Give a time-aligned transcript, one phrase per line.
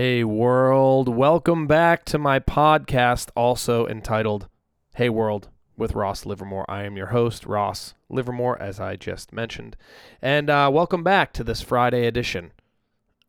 [0.00, 1.08] Hey, world.
[1.08, 4.46] Welcome back to my podcast, also entitled
[4.94, 6.64] Hey, World with Ross Livermore.
[6.68, 9.76] I am your host, Ross Livermore, as I just mentioned.
[10.22, 12.52] And uh, welcome back to this Friday edition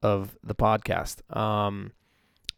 [0.03, 1.35] of the podcast.
[1.35, 1.93] Um,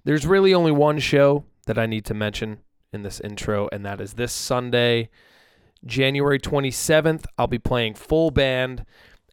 [0.04, 2.58] there's really only one show that I need to mention
[2.92, 5.10] in this intro, and that is this Sunday,
[5.86, 7.24] January 27th.
[7.38, 8.86] I'll be playing full band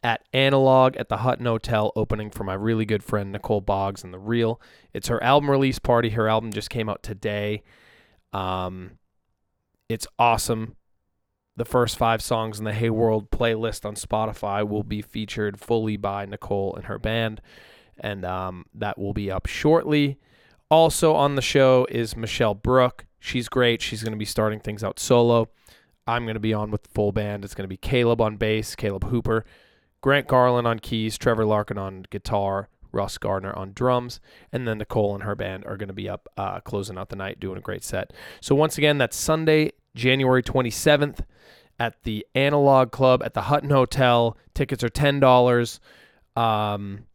[0.03, 4.13] at Analog at the Hutton Hotel, opening for my really good friend Nicole Boggs and
[4.13, 4.61] The Real.
[4.95, 6.11] It's her album release party.
[6.11, 7.63] Her album just came out today.
[8.33, 8.99] Um,
[9.89, 10.77] it's awesome.
[11.57, 15.97] The first five songs in the Hey World playlist on Spotify will be featured fully
[15.97, 17.41] by Nicole and her band,
[17.99, 20.19] and um, that will be up shortly.
[20.71, 23.07] Also on the show is Michelle Brook.
[23.19, 23.83] She's great.
[23.83, 25.49] She's going to be starting things out solo.
[26.07, 27.45] I'm going to be on with the full band.
[27.45, 29.45] It's going to be Caleb on bass, Caleb Hooper,
[30.01, 34.21] Grant Garland on keys, Trevor Larkin on guitar, Russ Gardner on drums,
[34.53, 37.17] and then Nicole and her band are going to be up uh, closing out the
[37.17, 38.13] night, doing a great set.
[38.41, 41.21] So once again, that's Sunday, January 27th
[41.79, 44.37] at the Analog Club at the Hutton Hotel.
[44.55, 45.81] Tickets are ten dollars.
[46.37, 47.07] Um,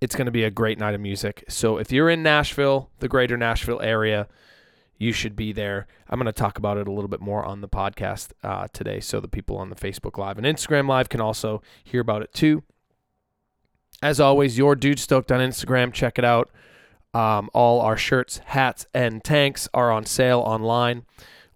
[0.00, 1.44] it's going to be a great night of music.
[1.48, 4.28] So if you're in Nashville, the greater Nashville area,
[5.00, 5.86] you should be there.
[6.08, 9.00] I'm going to talk about it a little bit more on the podcast uh, today,
[9.00, 12.34] so the people on the Facebook Live and Instagram Live can also hear about it
[12.34, 12.62] too.
[14.02, 15.92] As always, your dude stoked on Instagram.
[15.92, 16.50] Check it out.
[17.14, 21.06] Um, all our shirts, hats, and tanks are on sale online.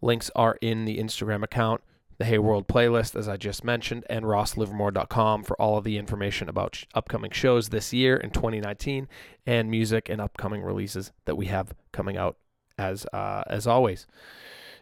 [0.00, 1.82] Links are in the Instagram account,
[2.16, 6.48] the Hey World playlist, as I just mentioned, and rosslivermore.com for all of the information
[6.48, 9.06] about sh- upcoming shows this year in 2019
[9.46, 12.36] and music and upcoming releases that we have coming out
[12.78, 14.06] as uh, as always.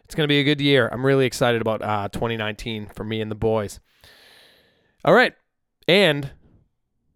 [0.05, 0.89] It's going to be a good year.
[0.91, 3.79] I'm really excited about uh, 2019 for me and the boys.
[5.05, 5.33] All right,
[5.87, 6.31] and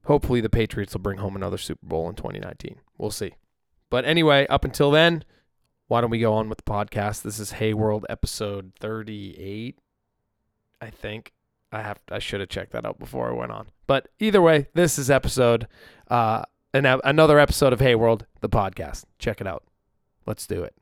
[0.05, 2.79] hopefully the Patriots will bring home another Super Bowl in 2019.
[2.97, 3.33] We'll see.
[3.89, 5.23] But anyway, up until then,
[5.87, 7.21] why don't we go on with the podcast?
[7.21, 9.79] This is Hey World episode 38,
[10.81, 11.33] I think.
[11.71, 13.67] I have I should have checked that out before I went on.
[13.87, 15.67] But either way, this is episode
[16.09, 19.05] uh an, another episode of Hey World, the podcast.
[19.19, 19.63] Check it out.
[20.27, 20.75] Let's do it.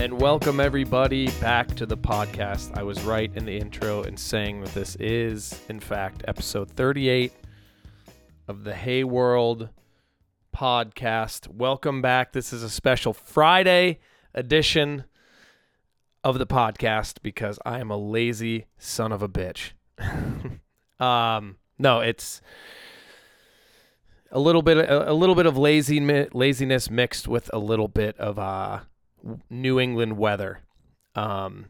[0.00, 2.76] And welcome everybody back to the podcast.
[2.76, 7.32] I was right in the intro in saying that this is, in fact, episode 38
[8.48, 9.68] of the Hey World
[10.52, 11.46] podcast.
[11.46, 12.32] Welcome back.
[12.32, 14.00] This is a special Friday
[14.34, 15.04] edition
[16.22, 19.72] of the podcast because I am a lazy son of a bitch.
[21.00, 22.40] um, no, it's
[24.32, 26.00] a little bit a, little bit of lazy
[26.32, 28.80] laziness mixed with a little bit of uh,
[29.50, 30.60] New England weather.
[31.14, 31.66] Um,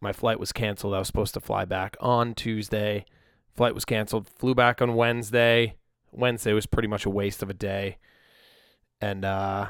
[0.00, 0.94] my flight was canceled.
[0.94, 3.06] I was supposed to fly back on Tuesday.
[3.54, 4.28] Flight was canceled.
[4.28, 5.76] Flew back on Wednesday.
[6.12, 7.96] Wednesday was pretty much a waste of a day.
[9.00, 9.68] And uh,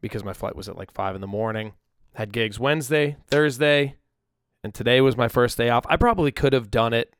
[0.00, 1.74] because my flight was at like five in the morning.
[2.14, 3.96] Had gigs Wednesday, Thursday,
[4.64, 5.84] and today was my first day off.
[5.88, 7.14] I probably could have done it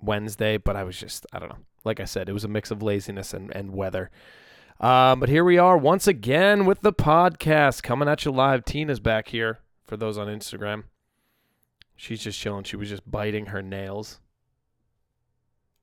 [0.00, 1.58] Wednesday, but I was just, I don't know.
[1.84, 4.10] Like I said, it was a mix of laziness and, and weather.
[4.80, 8.64] Um, but here we are once again with the podcast coming at you live.
[8.64, 10.84] Tina's back here for those on Instagram.
[11.96, 12.62] She's just chilling.
[12.62, 14.20] She was just biting her nails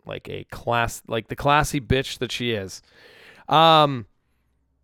[0.06, 2.82] like a class, like the classy bitch that she is.
[3.50, 4.06] Um,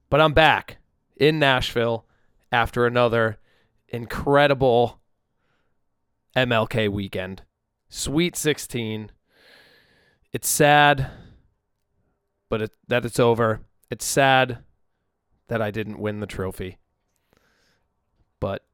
[0.09, 0.78] but I'm back
[1.22, 2.04] in Nashville
[2.52, 3.38] after another
[3.88, 5.00] incredible
[6.36, 7.44] MLK weekend.
[7.90, 9.12] Sweet 16.
[10.34, 11.12] It's sad,
[12.50, 13.62] but it, that it's over.
[13.92, 14.64] It's sad
[15.48, 16.80] that I didn't win the trophy.
[18.40, 18.66] But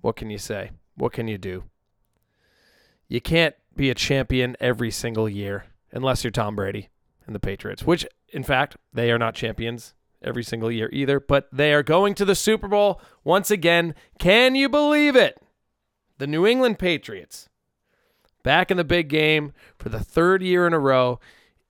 [0.00, 0.70] what can you say?
[0.94, 1.64] What can you do?
[3.08, 6.90] You can't be a champion every single year unless you're Tom Brady
[7.26, 11.48] and the Patriots, which, in fact, they are not champions every single year either, but
[11.52, 13.94] they are going to the Super Bowl once again.
[14.18, 15.40] Can you believe it?
[16.18, 17.48] The New England Patriots
[18.42, 21.18] back in the big game for the third year in a row.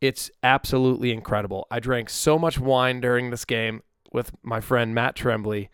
[0.00, 1.66] It's absolutely incredible.
[1.70, 3.82] I drank so much wine during this game
[4.12, 5.70] with my friend Matt Tremblay.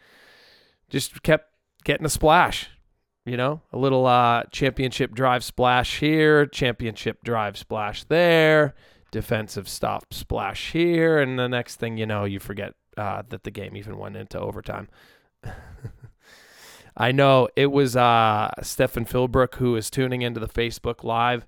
[0.88, 1.52] Just kept
[1.84, 2.68] getting a splash,
[3.24, 8.74] you know, a little uh, championship drive splash here, championship drive splash there
[9.10, 13.50] defensive stop splash here, and the next thing you know, you forget uh, that the
[13.50, 14.88] game even went into overtime.
[16.96, 21.46] I know it was uh, Stefan Philbrook who is tuning into the Facebook Live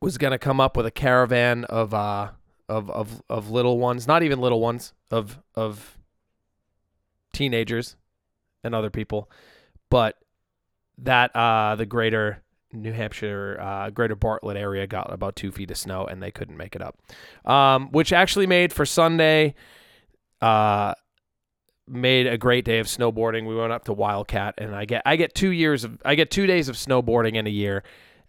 [0.00, 2.30] was going to come up with a caravan of uh,
[2.68, 5.98] of of of little ones, not even little ones, of of
[7.32, 7.96] teenagers
[8.62, 9.30] and other people,
[9.90, 10.18] but
[10.98, 15.76] that uh the greater New Hampshire, uh, greater Bartlett area got about two feet of
[15.76, 16.98] snow and they couldn't make it up.
[17.44, 19.54] Um, which actually made for Sunday,
[20.40, 20.94] uh,
[21.88, 23.46] made a great day of snowboarding.
[23.46, 26.30] We went up to Wildcat and I get I get two years of I get
[26.30, 27.82] two days of snowboarding in a year,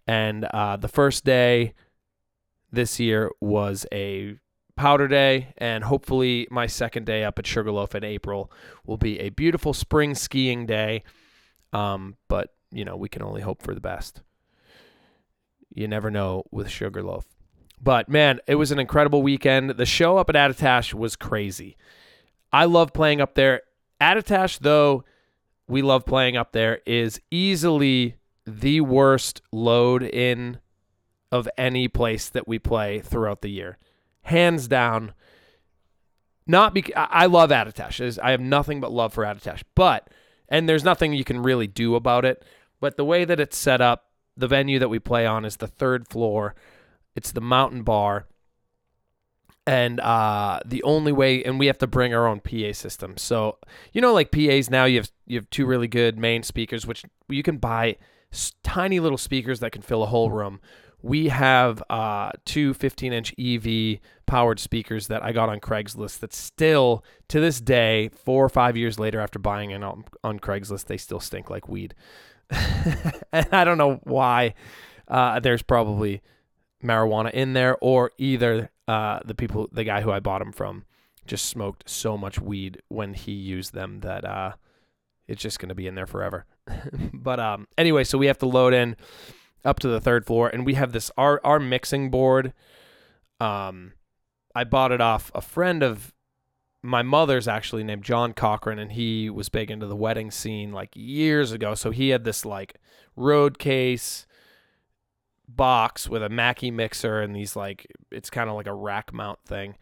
[0.06, 1.74] and uh, the first day
[2.72, 4.36] this year was a
[4.76, 8.50] powder day, and hopefully my second day up at Sugarloaf in April
[8.86, 11.02] will be a beautiful spring skiing day.
[11.72, 14.22] Um, but you know we can only hope for the best.
[15.72, 17.26] You never know with Sugarloaf.
[17.82, 19.70] But man, it was an incredible weekend.
[19.70, 21.76] The show up at Attitash was crazy.
[22.52, 23.62] I love playing up there.
[24.00, 25.04] Attitash, though,
[25.68, 30.58] we love playing up there, is easily the worst load in
[31.30, 33.78] of any place that we play throughout the year.
[34.22, 35.14] Hands down.
[36.46, 38.18] Not because I love Attitash.
[38.18, 39.62] I have nothing but love for Attitash.
[39.74, 40.08] But
[40.48, 42.44] and there's nothing you can really do about it.
[42.80, 45.66] But the way that it's set up, the venue that we play on is the
[45.66, 46.54] third floor.
[47.14, 48.26] It's the mountain bar.
[49.66, 53.16] And uh, the only way, and we have to bring our own PA system.
[53.16, 53.58] So
[53.92, 57.04] you know, like PAs now, you have you have two really good main speakers, which
[57.28, 57.96] you can buy
[58.62, 60.60] tiny little speakers that can fill a whole room.
[61.02, 66.32] We have uh, two 15 inch EV powered speakers that I got on Craigslist that
[66.32, 70.86] still, to this day, four or five years later after buying it on, on Craigslist,
[70.86, 71.94] they still stink like weed.
[73.32, 74.54] and I don't know why.
[75.08, 76.22] Uh, there's probably
[76.82, 80.84] marijuana in there, or either uh, the people, the guy who I bought them from,
[81.26, 84.52] just smoked so much weed when he used them that uh,
[85.28, 86.46] it's just going to be in there forever.
[87.12, 88.96] but um, anyway, so we have to load in
[89.64, 92.52] up to the third floor, and we have this our our mixing board.
[93.40, 93.92] Um,
[94.54, 96.12] I bought it off a friend of
[96.82, 100.90] my mother's actually named John Cochran, and he was big into the wedding scene like
[100.94, 101.74] years ago.
[101.74, 102.76] So he had this like
[103.16, 104.26] road case
[105.46, 109.40] box with a Mackie mixer and these like it's kind of like a rack mount
[109.44, 109.76] thing.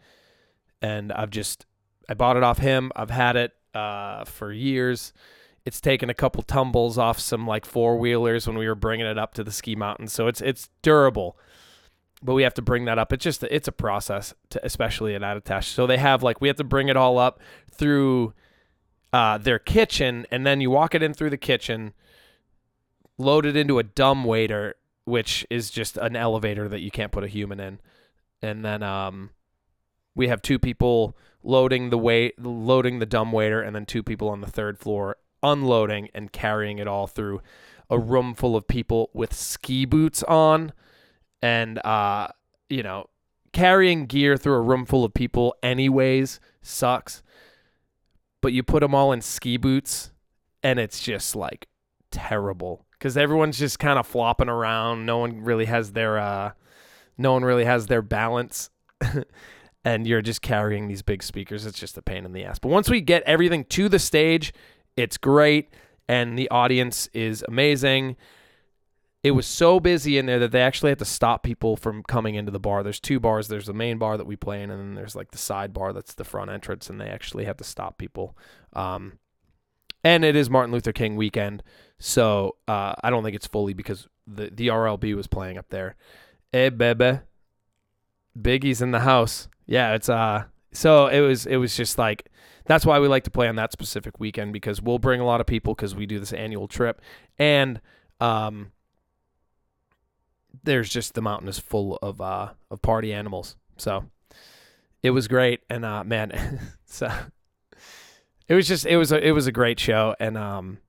[0.81, 1.65] And I've just
[2.09, 2.91] I bought it off him.
[2.95, 5.13] I've had it uh, for years.
[5.65, 9.17] It's taken a couple tumbles off some like four wheelers when we were bringing it
[9.17, 11.37] up to the ski mountain, so it's it's durable
[12.21, 13.13] but we have to bring that up.
[13.13, 15.65] It's just it's a process, to, especially at Attitash.
[15.65, 17.39] So they have like we have to bring it all up
[17.71, 18.33] through
[19.13, 21.93] uh, their kitchen, and then you walk it in through the kitchen,
[23.17, 24.75] load it into a dumb waiter,
[25.05, 27.79] which is just an elevator that you can't put a human in,
[28.41, 29.31] and then um,
[30.15, 34.29] we have two people loading the weight, loading the dumb waiter, and then two people
[34.29, 37.41] on the third floor unloading and carrying it all through
[37.89, 40.71] a room full of people with ski boots on
[41.41, 42.27] and uh,
[42.69, 43.09] you know,
[43.53, 47.21] carrying gear through a room full of people anyways sucks.
[48.41, 50.11] But you put them all in ski boots,
[50.63, 51.67] and it's just like
[52.11, 55.05] terrible because everyone's just kind of flopping around.
[55.05, 56.51] No one really has their uh,
[57.17, 58.69] no one really has their balance.
[59.85, 61.65] and you're just carrying these big speakers.
[61.65, 62.59] It's just a pain in the ass.
[62.59, 64.53] But once we get everything to the stage,
[64.97, 65.69] it's great
[66.09, 68.17] and the audience is amazing
[69.21, 72.35] it was so busy in there that they actually had to stop people from coming
[72.35, 72.83] into the bar.
[72.83, 73.47] There's two bars.
[73.49, 75.91] There's the main bar that we play in, and then there's like the side bar
[75.91, 78.37] that's the front entrance, and they actually had to stop people.
[78.73, 79.19] Um,
[80.03, 81.63] and it is Martin Luther King weekend,
[81.99, 85.95] so uh, I don't think it's fully because the the RLB was playing up there.
[86.53, 87.19] Hey, bebe,
[88.41, 89.49] Biggie's in the house.
[89.65, 90.45] Yeah, it's uh.
[90.71, 92.29] So it was it was just like
[92.65, 95.41] that's why we like to play on that specific weekend because we'll bring a lot
[95.41, 97.01] of people because we do this annual trip
[97.39, 97.81] and
[98.21, 98.71] um
[100.63, 103.55] there's just the mountain is full of uh of party animals.
[103.77, 104.05] So
[105.01, 105.61] it was great.
[105.69, 107.11] And uh man so
[108.47, 110.15] it was just it was a it was a great show.
[110.19, 110.79] And um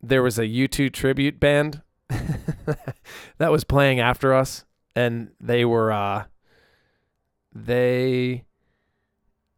[0.00, 1.82] there was a U2 tribute band
[3.38, 4.64] that was playing after us.
[4.94, 6.24] And they were uh
[7.54, 8.44] they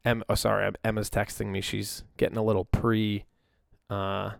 [0.04, 1.60] Em, oh sorry Emma's texting me.
[1.60, 3.24] She's getting a little pre
[3.90, 4.32] uh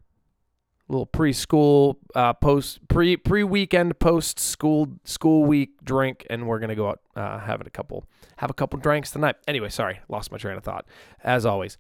[0.89, 6.75] little preschool uh, post pre pre weekend post school school week drink, and we're gonna
[6.75, 8.05] go out uh, having a couple
[8.37, 9.37] have a couple drinks tonight.
[9.49, 10.87] Anyway, sorry, lost my train of thought
[11.23, 11.77] as always.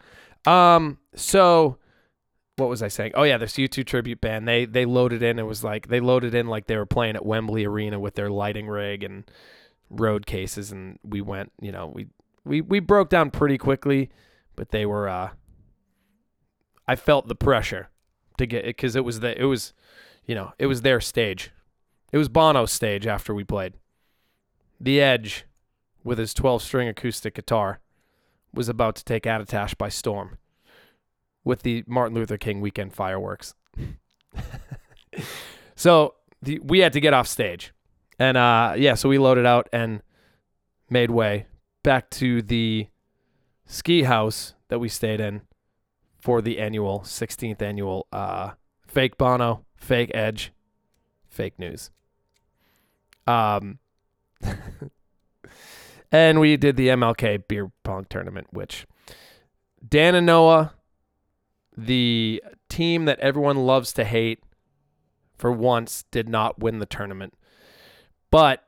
[0.46, 1.78] Um, so
[2.56, 3.12] what was I saying?
[3.14, 4.46] Oh yeah, this U2 tribute band.
[4.46, 5.38] They they loaded in.
[5.38, 8.30] It was like they loaded in like they were playing at Wembley Arena with their
[8.30, 9.24] lighting rig and
[9.90, 11.52] road cases, and we went.
[11.60, 12.06] You know, we
[12.44, 14.10] we we broke down pretty quickly,
[14.56, 15.08] but they were.
[15.08, 15.30] uh
[16.86, 17.88] I felt the pressure
[18.38, 19.72] to get it because it was the it was,
[20.26, 21.50] you know, it was their stage.
[22.12, 23.74] It was Bono's stage after we played.
[24.80, 25.46] The Edge
[26.04, 27.80] with his 12 string acoustic guitar
[28.52, 30.38] was about to take Attitash by storm
[31.44, 33.54] with the Martin Luther King weekend fireworks.
[35.74, 37.72] so the, we had to get off stage.
[38.18, 40.02] And uh, yeah, so we loaded out and
[40.88, 41.46] made way
[41.82, 42.88] back to the
[43.66, 45.42] ski house that we stayed in
[46.24, 48.52] for the annual 16th annual uh,
[48.86, 50.52] fake Bono, fake Edge,
[51.28, 51.90] fake news.
[53.26, 53.78] Um,
[56.10, 58.86] and we did the MLK beer pong tournament, which
[59.86, 60.72] Dan and Noah,
[61.76, 64.42] the team that everyone loves to hate,
[65.36, 67.34] for once did not win the tournament.
[68.30, 68.66] But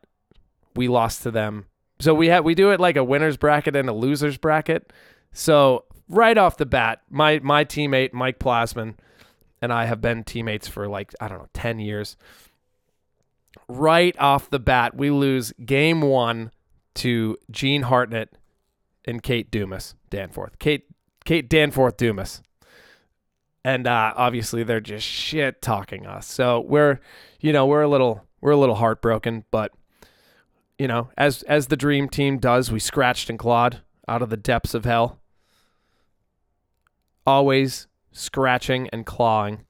[0.75, 1.69] we lost to them.
[2.01, 4.93] So we have we do it like a winners bracket and a losers bracket.
[5.33, 8.95] So right off the bat, my my teammate Mike Plasman
[9.63, 12.17] and I have been teammates for like I don't know, 10 years.
[13.69, 16.53] Right off the bat, we lose game 1
[16.97, 18.37] to Gene Hartnett
[19.05, 20.59] and Kate Dumas Danforth.
[20.59, 20.87] Kate
[21.25, 22.43] Kate Danforth Dumas
[23.67, 26.29] and uh, obviously they're just shit talking us.
[26.29, 27.01] So we're,
[27.41, 29.73] you know, we're a little we're a little heartbroken, but
[30.79, 34.37] you know, as as the dream team does, we scratched and clawed out of the
[34.37, 35.19] depths of hell.
[37.27, 39.65] Always scratching and clawing,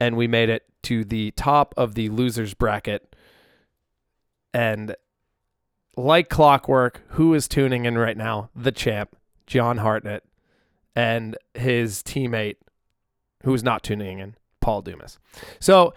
[0.00, 3.14] and we made it to the top of the losers bracket.
[4.52, 4.96] And
[5.96, 8.50] like clockwork, who is tuning in right now?
[8.56, 10.24] The champ, John Hartnett,
[10.96, 12.56] and his teammate
[13.44, 15.18] who's not tuning in, Paul Dumas.
[15.60, 15.94] So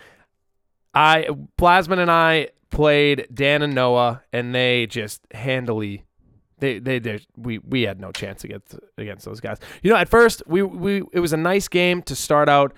[0.93, 6.05] I Plasman and I played Dan and Noah, and they just handily
[6.65, 9.57] they they they we we had no chance against against those guys.
[9.81, 12.73] You know, at first we we it was a nice game to start out.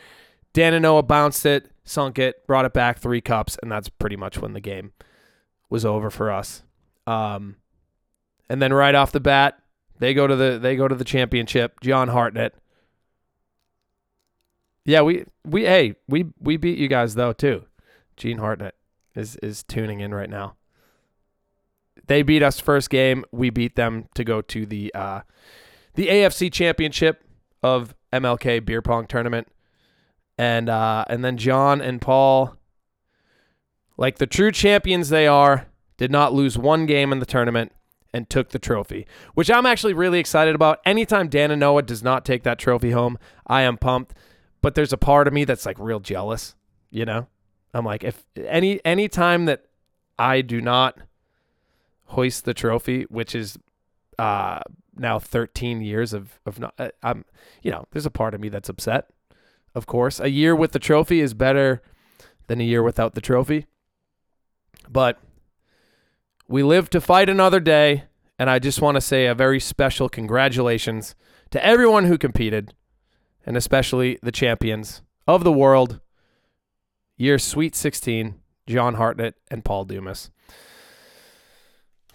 [0.53, 4.15] Dan and Noah bounced it, sunk it, brought it back three cups, and that's pretty
[4.15, 4.93] much when the game
[5.69, 6.63] was over for us.
[7.05, 7.57] Um,
[8.49, 9.59] and then right off the bat,
[9.99, 11.79] they go to the they go to the championship.
[11.81, 12.55] John Hartnett
[14.87, 17.65] yeah, we we hey we we beat you guys though too.
[18.15, 18.73] Gene Hartnett
[19.15, 20.55] is is tuning in right now.
[22.07, 23.23] They beat us first game.
[23.31, 25.21] We beat them to go to the uh,
[25.93, 27.23] the AFC Championship
[27.63, 29.47] of MLK beer pong tournament,
[30.37, 32.55] and uh, and then John and Paul,
[33.97, 37.71] like the true champions they are, did not lose one game in the tournament
[38.13, 40.79] and took the trophy, which I'm actually really excited about.
[40.85, 44.13] Anytime Dan and Noah does not take that trophy home, I am pumped
[44.61, 46.55] but there's a part of me that's like real jealous,
[46.89, 47.27] you know?
[47.73, 49.65] I'm like if any any time that
[50.17, 50.99] I do not
[52.07, 53.57] hoist the trophy, which is
[54.19, 54.61] uh
[54.95, 57.25] now 13 years of of not uh, I'm
[57.61, 59.09] you know, there's a part of me that's upset.
[59.75, 61.81] Of course, a year with the trophy is better
[62.47, 63.67] than a year without the trophy.
[64.89, 65.19] But
[66.47, 68.05] we live to fight another day,
[68.39, 71.13] and I just want to say a very special congratulations
[71.51, 72.73] to everyone who competed
[73.47, 76.01] and especially the champions of the world,
[77.15, 78.35] year Sweet 16,
[78.67, 80.29] John Hartnett and Paul Dumas.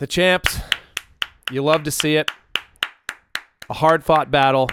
[0.02, 0.58] The champs,
[1.52, 2.28] you love to see it.
[3.70, 4.68] A hard fought battle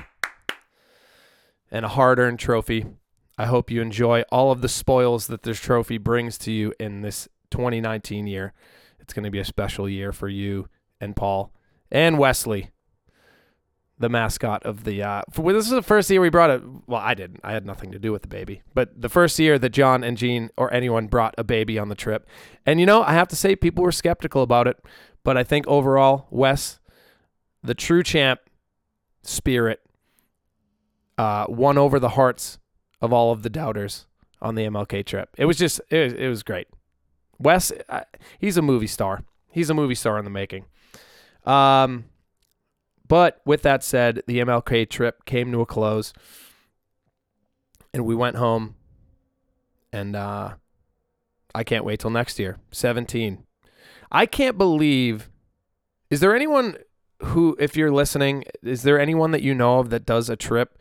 [1.70, 2.88] and a hard earned trophy.
[3.38, 7.04] I hope you enjoy all of the spoils that this trophy brings to you in
[7.04, 8.54] this 2019 year.
[9.00, 10.68] It's going to be a special year for you
[11.00, 11.54] and Paul
[11.92, 12.72] and Wesley
[14.00, 15.03] the mascot of the.
[15.03, 16.62] Uh, for, this is the first year we brought a.
[16.88, 17.41] Well, I didn't.
[17.44, 20.18] I had nothing to do with the baby, but the first year that John and
[20.18, 22.27] Jean or anyone brought a baby on the trip,
[22.65, 24.77] and you know, I have to say, people were skeptical about it,
[25.24, 26.79] but I think overall, Wes,
[27.62, 28.39] the true champ,
[29.22, 29.82] spirit,
[31.18, 32.58] uh, won over the hearts
[33.01, 34.08] of all of the doubters
[34.41, 35.29] on the MLK trip.
[35.38, 36.68] It was just, it was, it was great.
[37.38, 38.03] Wes, uh,
[38.39, 39.24] he's a movie star.
[39.51, 40.65] He's a movie star in the making.
[41.46, 42.06] Um,
[43.10, 46.13] but with that said, the MLK trip came to a close,
[47.94, 48.75] and we went home.
[49.92, 50.54] And uh,
[51.54, 52.60] I can't wait till next year.
[52.72, 53.44] 17.
[54.12, 55.30] I can't believe.
[56.12, 56.78] Is there anyone
[57.24, 60.78] who, if you're listening, is there anyone that you know of that does a trip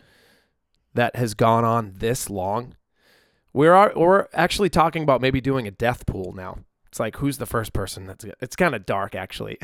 [0.92, 2.76] that has gone on this long?
[3.54, 6.58] We're we're actually talking about maybe doing a death pool now.
[6.88, 9.58] It's like who's the first person that's it's kind of dark actually.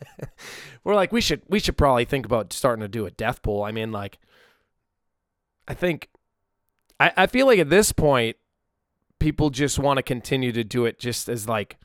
[0.84, 3.62] We're like we should we should probably think about starting to do a death pool.
[3.62, 4.18] I mean like
[5.68, 6.08] I think
[6.98, 8.36] I I feel like at this point
[9.18, 11.76] people just want to continue to do it just as like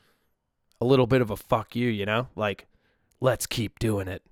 [0.80, 2.28] a little bit of a fuck you, you know?
[2.36, 2.68] Like
[3.20, 4.24] let's keep doing it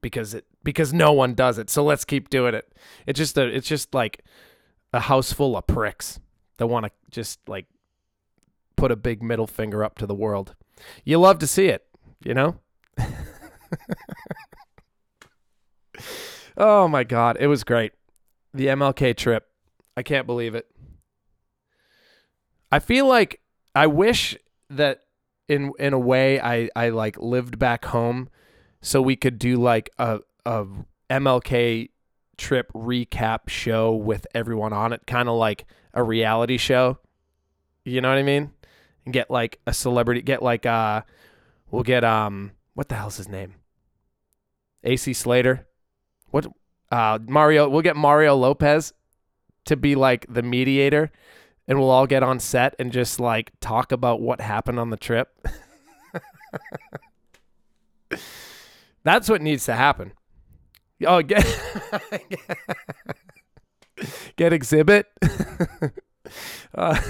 [0.00, 1.68] because it because no one does it.
[1.68, 2.72] So let's keep doing it.
[3.06, 4.24] It's just a it's just like
[4.92, 6.20] a house full of pricks
[6.58, 7.66] that want to just like
[8.76, 10.54] put a big middle finger up to the world.
[11.04, 11.86] You love to see it,
[12.24, 12.56] you know?
[16.56, 17.92] oh my god, it was great.
[18.52, 19.46] The MLK trip.
[19.96, 20.66] I can't believe it.
[22.72, 23.40] I feel like
[23.74, 24.36] I wish
[24.70, 25.00] that
[25.48, 28.28] in in a way I I like lived back home
[28.80, 30.66] so we could do like a a
[31.10, 31.90] MLK
[32.36, 36.98] trip recap show with everyone on it, kind of like a reality show.
[37.84, 38.52] You know what I mean?
[39.04, 41.02] And get like a celebrity, get like uh
[41.70, 43.54] we'll get um what the hell's his name?
[44.82, 45.66] AC Slater.
[46.30, 46.46] What
[46.90, 48.92] uh Mario, we'll get Mario Lopez
[49.66, 51.10] to be like the mediator
[51.66, 54.96] and we'll all get on set and just like talk about what happened on the
[54.96, 55.46] trip.
[59.02, 60.12] That's what needs to happen.
[61.06, 61.42] Oh, get
[64.36, 65.04] get Xzibit.
[66.74, 67.00] uh,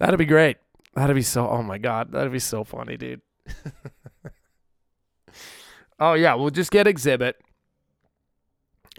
[0.00, 0.56] that'd be great.
[0.94, 1.48] That'd be so.
[1.48, 3.20] Oh my god, that'd be so funny, dude.
[6.00, 7.34] oh yeah, we'll just get Xzibit.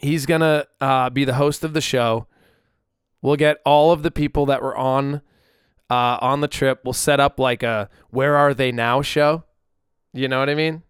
[0.02, 2.28] He's gonna uh, be the host of the show.
[3.22, 5.22] We'll get all of the people that were on
[5.90, 6.82] uh, on the trip.
[6.86, 9.44] We'll set up like a "Where Are They Now" show.
[10.14, 10.84] You know what I mean?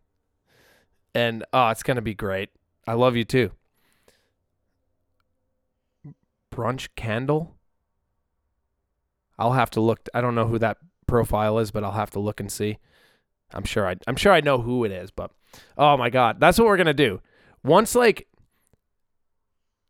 [1.15, 2.49] And oh, it's gonna be great.
[2.87, 3.51] I love you too.
[6.53, 7.55] Brunch candle.
[9.41, 10.07] I'll have to look.
[10.13, 12.77] I don't know who that profile is, but I'll have to look and see.
[13.53, 13.95] I'm sure I.
[14.05, 15.31] I'm sure I know who it is, but
[15.77, 17.21] oh my god, that's what we're gonna do.
[17.63, 18.27] Once like,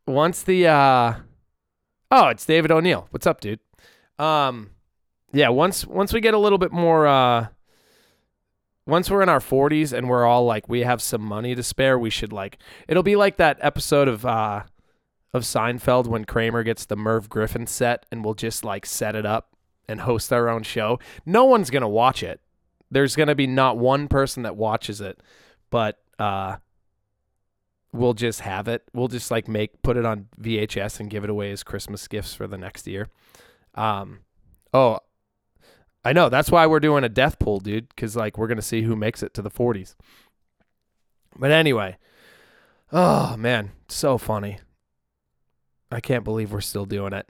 [0.06, 1.14] once the uh,
[2.10, 3.08] oh, it's David O'Neill.
[3.10, 3.60] What's up, dude?
[4.18, 4.70] Um,
[5.34, 5.50] yeah.
[5.50, 7.48] Once once we get a little bit more uh
[8.86, 11.96] once we're in our 40s and we're all like we have some money to spare
[11.96, 14.64] we should like it'll be like that episode of uh
[15.32, 19.24] of Seinfeld when Kramer gets the Merv Griffin set and we'll just like set it
[19.24, 19.56] up
[19.88, 20.98] and host our own show.
[21.24, 22.40] No one's going to watch it.
[22.90, 25.20] There's going to be not one person that watches it,
[25.70, 26.56] but uh
[27.92, 28.82] we'll just have it.
[28.94, 32.34] We'll just like make put it on VHS and give it away as Christmas gifts
[32.34, 33.08] for the next year.
[33.74, 34.20] Um
[34.74, 35.00] oh,
[36.04, 36.28] I know.
[36.28, 39.22] That's why we're doing a death pool, dude, because like we're gonna see who makes
[39.22, 39.94] it to the 40s.
[41.38, 41.96] But anyway,
[42.92, 44.58] oh man, so funny.
[45.92, 47.28] I can't believe we're still doing it.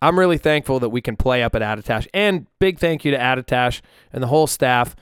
[0.00, 3.18] I'm really thankful that we can play up at Attitash, and big thank you to
[3.18, 3.80] Attitash
[4.12, 4.94] and the whole staff.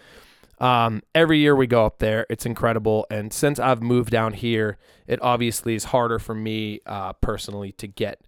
[0.59, 3.07] Um, every year we go up there, it's incredible.
[3.11, 7.87] And since I've moved down here, it obviously is harder for me uh, personally to
[7.87, 8.23] get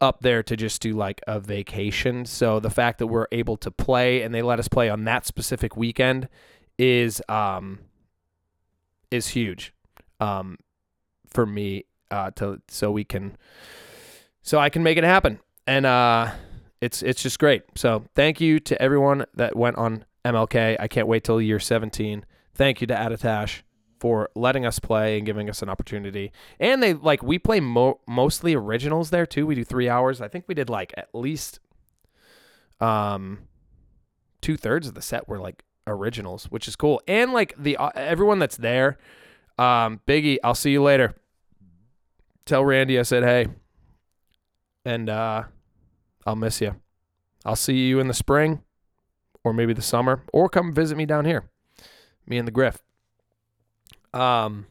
[0.00, 2.26] up there to just do like a vacation.
[2.26, 5.24] So the fact that we're able to play and they let us play on that
[5.26, 6.28] specific weekend
[6.76, 7.78] is um
[9.12, 9.72] is huge
[10.18, 10.58] um
[11.28, 13.36] for me uh to so we can
[14.44, 15.40] so I can make it happen.
[15.66, 16.30] And uh
[16.80, 17.62] it's it's just great.
[17.74, 20.76] So thank you to everyone that went on MLK.
[20.78, 22.24] I can't wait till year 17.
[22.54, 23.62] Thank you to Attitash
[23.98, 26.30] for letting us play and giving us an opportunity.
[26.60, 29.46] And they like we play mo- mostly originals there too.
[29.46, 30.20] We do 3 hours.
[30.20, 31.58] I think we did like at least
[32.80, 33.48] um
[34.42, 37.00] two thirds of the set were like originals, which is cool.
[37.08, 38.98] And like the uh, everyone that's there,
[39.58, 41.14] um, Biggie, I'll see you later.
[42.44, 43.46] Tell Randy I said hey,
[44.84, 45.44] and uh,
[46.26, 46.76] I'll miss you.
[47.44, 48.62] I'll see you in the spring,
[49.42, 51.44] or maybe the summer, or come visit me down here.
[52.26, 52.82] Me and the Griff.
[54.12, 54.66] Um.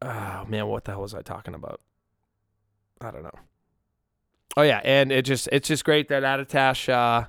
[0.00, 1.80] Oh man, what the hell was I talking about?
[3.00, 3.38] I don't know.
[4.56, 6.88] Oh yeah, and it just it's just great that Attitash.
[6.88, 7.26] Uh,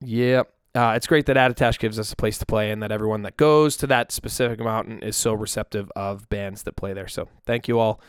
[0.00, 0.42] yeah,
[0.78, 3.36] uh, it's great that Attitash gives us a place to play, and that everyone that
[3.36, 7.08] goes to that specific mountain is so receptive of bands that play there.
[7.08, 8.00] So thank you all.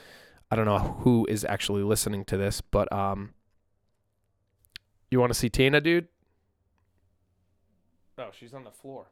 [0.51, 3.33] I don't know who is actually listening to this, but um,
[5.09, 6.09] you want to see Tina, dude?
[8.19, 9.07] Oh, she's on the floor.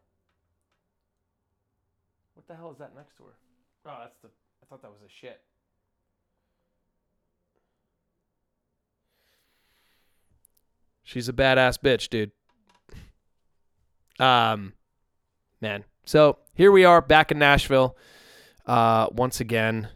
[2.35, 3.33] What the hell is that next to her?
[3.87, 4.27] Oh, that's the.
[4.27, 5.41] I thought that was a shit.
[11.03, 12.31] She's a badass bitch, dude.
[14.19, 14.73] Um,
[15.61, 15.83] man.
[16.05, 17.97] So here we are back in Nashville,
[18.65, 19.89] uh, once again,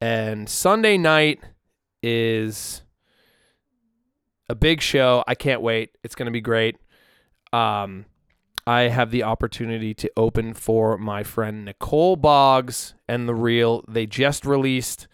[0.00, 1.40] and Sunday night
[2.02, 2.82] is
[4.48, 5.22] a big show.
[5.26, 5.90] I can't wait.
[6.02, 6.76] It's gonna be great.
[7.52, 8.06] Um,
[8.66, 13.84] I have the opportunity to open for my friend Nicole Boggs and The Real.
[13.88, 15.08] They just released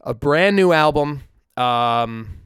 [0.00, 1.22] a brand new album.
[1.56, 2.39] Um,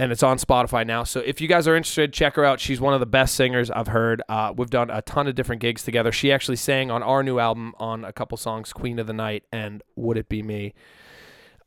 [0.00, 1.04] and it's on Spotify now.
[1.04, 2.58] So if you guys are interested, check her out.
[2.58, 4.22] She's one of the best singers I've heard.
[4.30, 6.10] Uh, we've done a ton of different gigs together.
[6.10, 9.44] She actually sang on our new album on a couple songs, Queen of the Night
[9.52, 10.72] and Would It Be Me.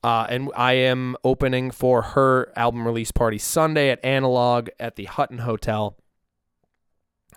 [0.03, 5.05] Uh, and I am opening for her album release party Sunday at Analog at the
[5.05, 5.95] Hutton Hotel.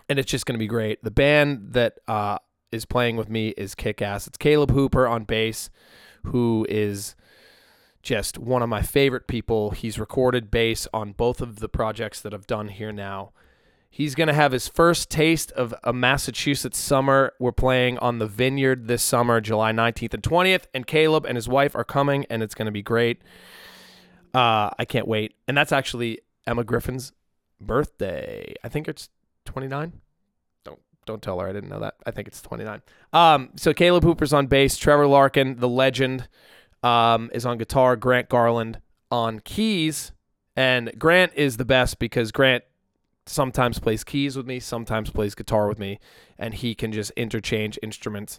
[0.09, 1.05] And it's just going to be great.
[1.05, 2.39] The band that uh,
[2.73, 4.27] is playing with me is kick ass.
[4.27, 5.69] It's Caleb Hooper on bass,
[6.23, 7.17] who is
[8.07, 9.73] just one of my favorite people.
[9.73, 13.33] He's recorded bass on both of the projects that I've done here now.
[13.91, 17.33] He's going to have his first taste of a Massachusetts summer.
[17.41, 21.49] We're playing on the Vineyard this summer, July 19th and 20th, and Caleb and his
[21.49, 23.23] wife are coming, and it's going to be great.
[24.33, 25.35] Uh, I can't wait.
[25.49, 27.13] And that's actually Emma Griffin's
[27.61, 28.55] birthday.
[28.63, 29.09] I think it's
[29.47, 29.95] 29.
[30.63, 31.95] Don't don't tell her I didn't know that.
[32.07, 32.83] I think it's 29.
[33.13, 36.29] Um, so Caleb Hooper's on bass, Trevor Larkin, the legend,
[36.87, 40.13] um, is on guitar, Grant Garland on keys,
[40.55, 42.63] and Grant is the best because Grant
[43.27, 45.99] sometimes plays keys with me, sometimes plays guitar with me,
[46.39, 48.39] and he can just interchange instruments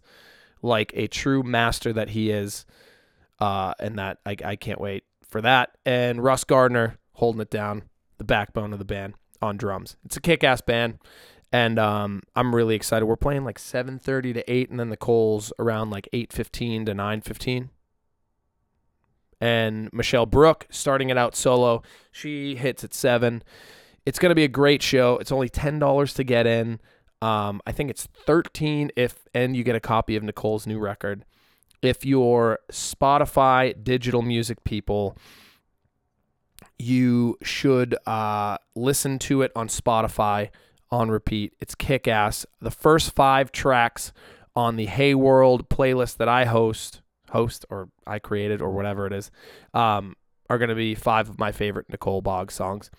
[0.62, 2.66] like a true master that he is.
[3.40, 5.78] Uh, and that I, I can't wait for that.
[5.86, 7.84] And Russ Gardner holding it down,
[8.18, 9.96] the backbone of the band on drums.
[10.04, 10.98] It's a kick-ass band,
[11.52, 13.06] and um, I'm really excited.
[13.06, 17.70] We're playing like 7:30 to 8, and then the Coles around like 8:15 to 9:15.
[19.40, 21.84] And Michelle Brook starting it out solo.
[22.12, 23.44] She hits at seven.
[24.06, 25.18] It's going to be a great show.
[25.18, 26.80] It's only ten dollars to get in.
[27.22, 31.26] Um, I think it's thirteen if, and you get a copy of Nicole's new record.
[31.82, 35.16] If you're Spotify digital music people,
[36.80, 40.50] you should uh, listen to it on Spotify
[40.90, 41.54] on repeat.
[41.60, 42.46] It's kick ass.
[42.62, 44.14] The first five tracks
[44.56, 49.14] on the Hey World playlist that I host, host or I created or whatever it
[49.14, 49.32] is,
[49.74, 50.16] um,
[50.50, 52.90] are going to be five of my favorite Nicole Boggs songs.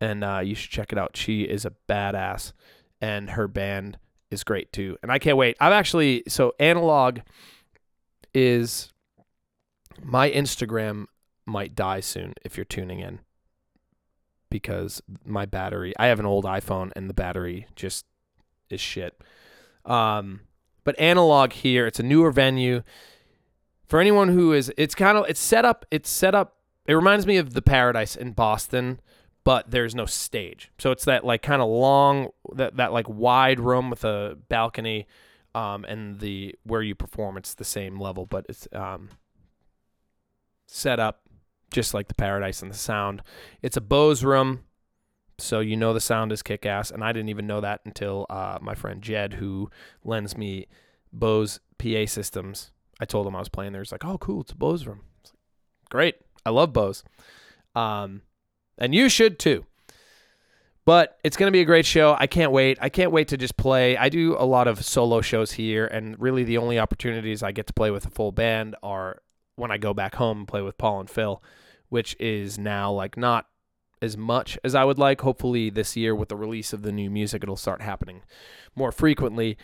[0.00, 1.16] And uh, you should check it out.
[1.16, 2.52] She is a badass,
[3.00, 3.98] and her band
[4.30, 4.98] is great too.
[5.02, 5.56] And I can't wait.
[5.60, 7.20] I've actually, so Analog
[8.34, 8.92] is
[10.02, 11.06] my Instagram
[11.46, 13.20] might die soon if you're tuning in
[14.50, 18.06] because my battery I have an old iPhone and the battery just
[18.70, 19.20] is shit.
[19.84, 20.40] Um
[20.84, 22.82] but analog here, it's a newer venue.
[23.86, 27.26] For anyone who is it's kind of it's set up it's set up it reminds
[27.26, 29.00] me of the Paradise in Boston,
[29.42, 30.70] but there's no stage.
[30.78, 35.06] So it's that like kind of long that that like wide room with a balcony
[35.54, 39.08] um and the where you perform it's the same level but it's um
[40.66, 41.24] set up
[41.74, 43.22] just like the Paradise and the sound.
[43.60, 44.60] It's a Bose room,
[45.38, 46.90] so you know the sound is kick ass.
[46.90, 49.70] And I didn't even know that until uh, my friend Jed, who
[50.04, 50.66] lends me
[51.12, 52.70] Bose PA systems.
[53.00, 53.82] I told him I was playing there.
[53.82, 55.32] He's like, "Oh, cool, it's a Bose room." Like,
[55.90, 57.04] Great, I love Bose,
[57.74, 58.22] um,
[58.78, 59.64] and you should too.
[60.86, 62.14] But it's going to be a great show.
[62.18, 62.76] I can't wait.
[62.80, 63.96] I can't wait to just play.
[63.96, 67.66] I do a lot of solo shows here, and really the only opportunities I get
[67.68, 69.22] to play with a full band are
[69.56, 71.42] when I go back home and play with Paul and Phil
[71.94, 73.46] which is now like not
[74.02, 75.20] as much as I would like.
[75.20, 78.22] Hopefully, this year with the release of the new music, it'll start happening
[78.74, 79.56] more frequently.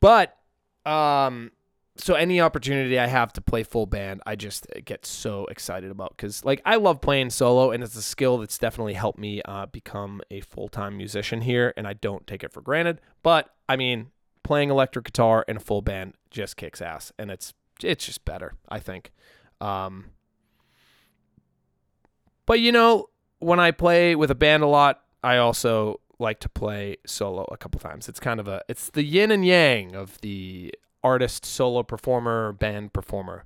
[0.00, 0.38] But
[0.86, 1.52] um,
[2.00, 6.16] so any opportunity I have to play full band, I just get so excited about
[6.16, 9.66] because like I love playing solo, and it's a skill that's definitely helped me uh,
[9.66, 13.00] become a full time musician here, and I don't take it for granted.
[13.22, 14.08] But I mean,
[14.42, 18.54] playing electric guitar in a full band just kicks ass, and it's it's just better,
[18.68, 19.12] I think.
[19.60, 20.06] Um,
[22.46, 26.48] but you know, when I play with a band a lot, I also like to
[26.48, 28.08] play solo a couple times.
[28.08, 32.92] It's kind of a it's the yin and yang of the artist solo performer band
[32.92, 33.44] performer.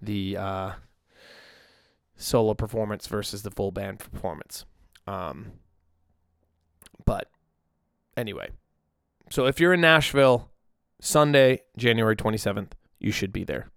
[0.00, 0.72] The uh,
[2.16, 4.64] solo performance versus the full band performance.
[5.06, 5.52] Um,
[7.04, 7.30] but
[8.16, 8.50] anyway,
[9.30, 10.50] so if you're in Nashville,
[11.00, 13.70] Sunday, January 27th, you should be there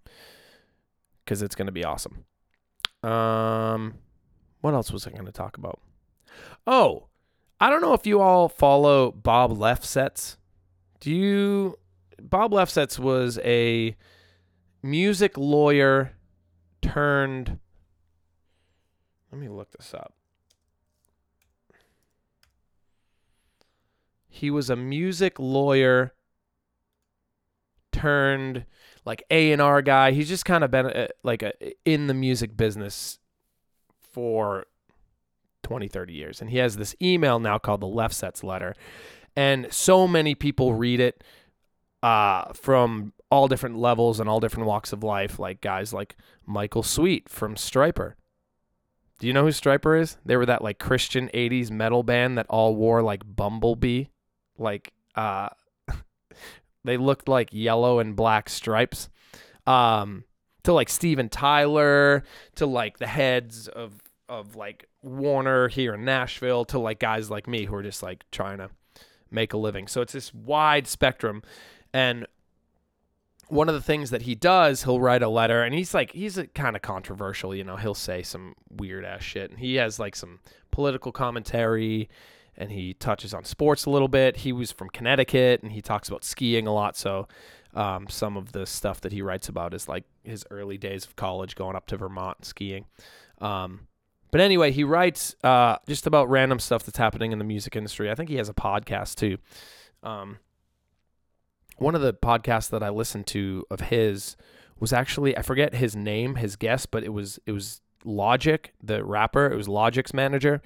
[1.24, 2.24] because it's going to be awesome.
[3.02, 3.94] Um,
[4.60, 5.80] what else was I going to talk about?
[6.66, 7.06] Oh,
[7.60, 10.36] I don't know if you all follow Bob Lefsetz.
[11.00, 11.78] Do you?
[12.20, 13.96] Bob Lefsetz was a
[14.82, 16.12] music lawyer
[16.82, 17.58] turned.
[19.30, 20.14] Let me look this up.
[24.28, 26.12] He was a music lawyer
[27.92, 28.66] turned
[29.06, 30.12] like A and R guy.
[30.12, 31.52] He's just kind of been a, like a,
[31.84, 33.18] in the music business
[34.12, 34.66] for
[35.62, 36.40] 20, 30 years.
[36.40, 38.74] And he has this email now called the Lefsetz letter.
[39.34, 41.24] And so many people read it
[42.02, 46.82] uh, from all different levels and all different walks of life, like guys like Michael
[46.82, 48.14] Sweet from Stryper.
[49.18, 50.18] Do you know who Stryper is?
[50.24, 54.06] They were that like Christian 80s metal band that all wore like Bumblebee.
[54.58, 55.48] Like uh
[56.84, 59.08] they looked like yellow and black stripes.
[59.66, 60.24] Um
[60.64, 62.24] to like Steven Tyler,
[62.56, 67.46] to like the heads of of like Warner here in Nashville, to like guys like
[67.46, 68.70] me who are just like trying to
[69.30, 69.86] make a living.
[69.86, 71.42] So it's this wide spectrum.
[71.96, 72.26] And
[73.48, 76.38] one of the things that he does, he'll write a letter and he's like he's
[76.54, 79.50] kind of controversial, you know, he'll say some weird ass shit.
[79.50, 82.10] And he has like some political commentary
[82.54, 84.36] and he touches on sports a little bit.
[84.38, 87.28] He was from Connecticut and he talks about skiing a lot, so
[87.72, 91.16] um, some of the stuff that he writes about is like his early days of
[91.16, 92.84] college going up to Vermont skiing.
[93.40, 93.86] Um,
[94.30, 98.10] but anyway, he writes uh, just about random stuff that's happening in the music industry.
[98.10, 99.38] I think he has a podcast too.
[100.02, 100.40] Um,
[101.76, 104.36] one of the podcasts that I listened to of his
[104.78, 109.04] was actually I forget his name, his guest, but it was it was Logic, the
[109.04, 109.46] rapper.
[109.46, 110.62] It was Logic's manager.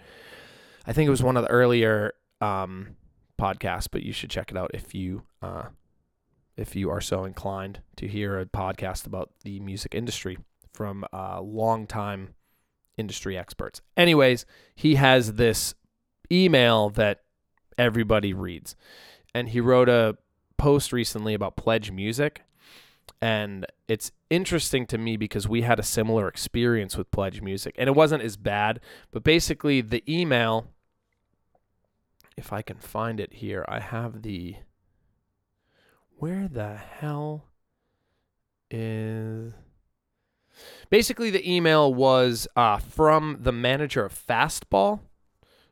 [0.87, 2.97] I think it was one of the earlier um,
[3.41, 5.65] podcasts, but you should check it out if you uh,
[6.57, 10.39] if you are so inclined to hear a podcast about the music industry
[10.73, 12.35] from uh, longtime
[12.99, 13.81] industry experts.
[13.97, 14.45] Anyways,
[14.75, 15.75] he has this
[16.31, 17.23] email that
[17.79, 18.77] everybody reads,
[19.35, 20.19] and he wrote a
[20.61, 22.43] post recently about Pledge Music.
[23.23, 27.89] And it's interesting to me because we had a similar experience with Pledge Music, and
[27.89, 28.79] it wasn't as bad.
[29.11, 30.69] But basically, the email,
[32.37, 34.57] if I can find it here, I have the
[36.19, 37.47] where the hell
[38.71, 39.55] is
[40.91, 45.01] basically the email was uh, from the manager of fastball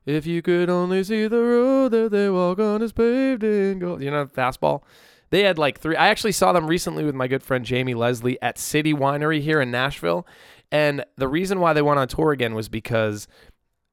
[0.09, 4.03] if you could only see the road that they walk on is paved in gold
[4.03, 4.83] you know fastball
[5.31, 8.41] they had like three i actually saw them recently with my good friend jamie leslie
[8.41, 10.27] at city winery here in nashville
[10.71, 13.29] and the reason why they went on tour again was because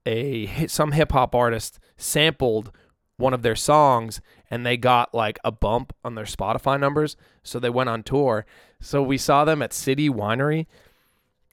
[0.05, 2.71] a some hip-hop artist sampled
[3.17, 7.15] one of their songs and they got like a bump on their Spotify numbers.
[7.43, 8.45] So they went on tour.
[8.81, 10.67] So we saw them at City Winery.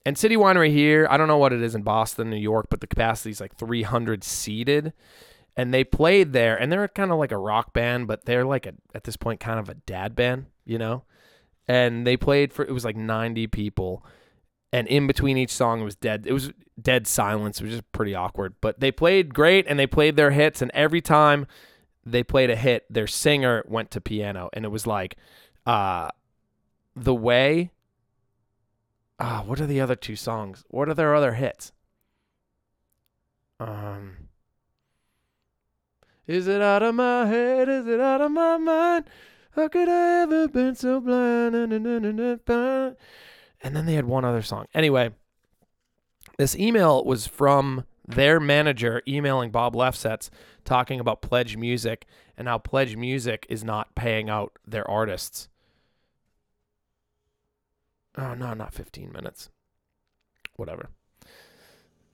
[0.04, 2.80] And City Winery here, I don't know what it is in Boston, New York, but
[2.80, 4.92] the capacity is like 300 seated.
[5.56, 8.66] And they played there, and they're kind of like a rock band, but they're like
[8.66, 11.04] a, at this point kind of a dad band, you know?
[11.68, 14.04] And they played for, it was like 90 people.
[14.72, 16.26] And in between each song, it was dead.
[16.26, 17.60] It was dead silence.
[17.60, 18.54] which is pretty awkward.
[18.60, 20.62] But they played great, and they played their hits.
[20.62, 21.46] And every time
[22.04, 25.16] they played a hit, their singer went to piano, and it was like,
[25.66, 26.08] uh,
[26.96, 27.70] the way.
[29.24, 30.64] Ah, what are the other two songs?
[30.68, 31.70] What are their other hits?
[33.60, 34.28] Um,
[36.26, 37.68] is it out of my head?
[37.68, 39.04] Is it out of my mind?
[39.52, 41.54] How could I ever been so blind?
[41.54, 41.76] And
[43.76, 44.66] then they had one other song.
[44.74, 45.10] Anyway,
[46.36, 50.30] this email was from their manager emailing Bob Lefsetz
[50.64, 52.06] talking about Pledge Music
[52.36, 55.48] and how Pledge Music is not paying out their artists.
[58.16, 59.50] Oh, no, not 15 minutes.
[60.56, 60.90] Whatever.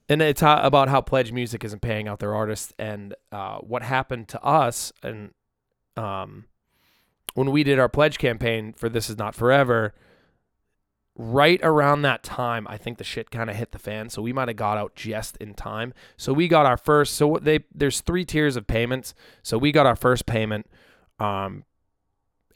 [0.08, 3.82] And it's how, about how Pledge Music isn't paying out their artists and uh, what
[3.82, 4.92] happened to us.
[5.02, 5.32] And
[5.96, 6.46] um,
[7.34, 9.94] when we did our pledge campaign for This Is Not Forever,
[11.18, 14.08] right around that time, I think the shit kind of hit the fan.
[14.08, 15.92] So we might have got out just in time.
[16.16, 17.14] So we got our first.
[17.14, 19.14] So they there's three tiers of payments.
[19.42, 20.66] So we got our first payment,
[21.18, 21.64] um,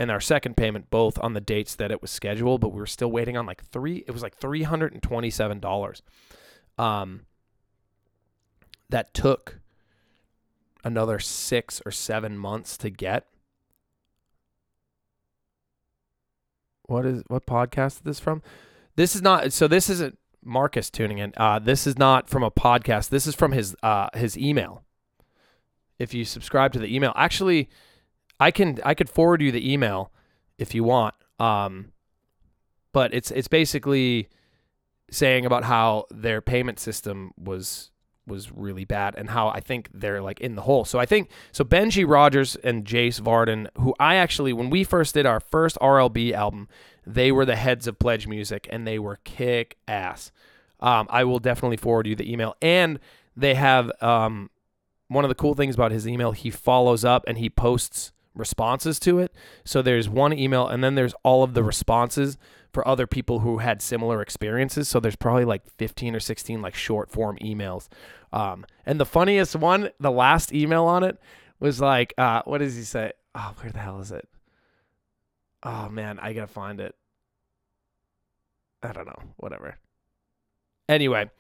[0.03, 2.87] and our second payment both on the dates that it was scheduled, but we were
[2.87, 4.03] still waiting on like three.
[4.05, 6.03] It was like three hundred and twenty seven dollars.
[6.77, 7.27] Um,
[8.89, 9.61] that took
[10.83, 13.29] another six or seven months to get.
[16.87, 18.43] What is what podcast is this from?
[18.97, 21.33] This is not so this isn't Marcus tuning in.
[21.37, 23.11] Uh, this is not from a podcast.
[23.11, 24.83] This is from his uh, his email.
[26.01, 27.71] If you subscribe to the email, actually,
[28.43, 30.11] I can I could forward you the email
[30.59, 31.15] if you want.
[31.39, 31.93] Um,
[32.93, 34.29] but it's it's basically
[35.11, 37.91] saying about how their payment system was
[38.27, 40.85] was really bad and how I think they're like in the hole.
[40.85, 45.15] So I think so Benji Rogers and Jace Varden, who I actually when we first
[45.15, 46.69] did our first RLB album,
[47.07, 50.33] they were the heads of Pledge Music and they were kick ass.
[50.81, 52.99] Um, I will definitely forward you the email and
[53.37, 54.51] they have um,
[55.07, 56.33] one of the cool things about his email.
[56.33, 59.33] He follows up and he posts responses to it.
[59.65, 62.39] So there's one email and then there's all of the responses
[62.73, 64.89] for other people who had similar experiences.
[64.89, 67.89] So there's probably like 15 or 16 like short form emails.
[68.33, 71.19] Um, and the funniest one, the last email on it
[71.61, 73.13] was like, uh, what does he say?
[73.35, 74.29] Oh, where the hell is it?
[75.63, 76.95] Oh man, I gotta find it.
[78.83, 79.23] I don't know.
[79.37, 79.77] Whatever.
[80.89, 81.31] Anyway,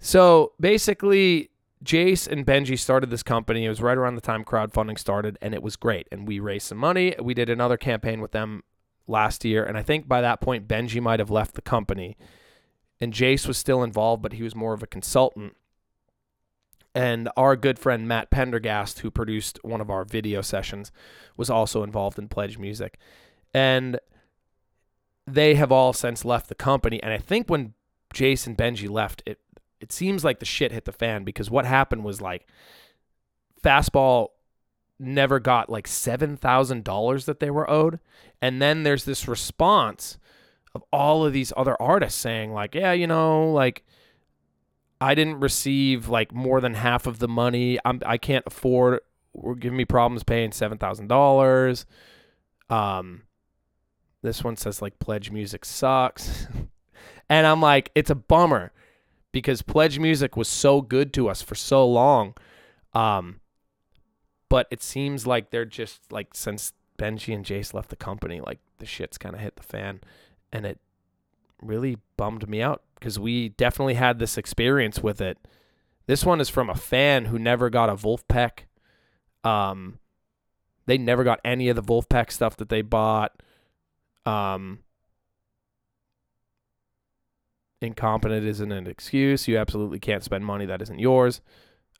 [0.00, 1.50] so basically,
[1.84, 3.64] Jace and Benji started this company.
[3.64, 6.08] It was right around the time crowdfunding started, and it was great.
[6.10, 7.14] And we raised some money.
[7.20, 8.62] We did another campaign with them
[9.06, 12.16] last year, and I think by that point Benji might have left the company,
[13.00, 15.56] and Jace was still involved, but he was more of a consultant.
[16.94, 20.90] And our good friend Matt Pendergast, who produced one of our video sessions,
[21.36, 22.98] was also involved in Pledge Music,
[23.52, 24.00] and
[25.26, 27.02] they have all since left the company.
[27.02, 27.74] And I think when
[28.14, 29.38] Jace and Benji left, it
[29.80, 32.46] it seems like the shit hit the fan because what happened was like
[33.62, 34.28] fastball
[34.98, 38.00] never got like $7,000 that they were owed.
[38.40, 40.18] And then there's this response
[40.74, 43.84] of all of these other artists saying, like, yeah, you know, like,
[45.00, 47.78] I didn't receive like more than half of the money.
[47.84, 49.00] I'm, I can't afford,
[49.34, 51.84] we're giving me problems paying $7,000.
[52.70, 53.22] Um,
[54.22, 56.46] this one says like pledge music sucks.
[57.28, 58.72] and I'm like, it's a bummer
[59.36, 62.32] because pledge music was so good to us for so long.
[62.94, 63.40] Um,
[64.48, 68.60] but it seems like they're just like since Benji and Jace left the company, like
[68.78, 70.00] the shit's kind of hit the fan,
[70.50, 70.80] and it
[71.60, 75.36] really bummed me out because we definitely had this experience with it.
[76.06, 78.60] This one is from a fan who never got a Vulfpeck.
[79.44, 79.98] Um,
[80.86, 83.42] they never got any of the Vulfpeck stuff that they bought.
[84.24, 84.78] Um,
[87.80, 89.48] incompetent isn't an excuse.
[89.48, 91.40] You absolutely can't spend money that isn't yours.